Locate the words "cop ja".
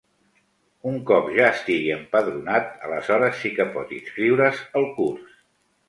1.11-1.45